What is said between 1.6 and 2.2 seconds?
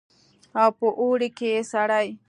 سړې.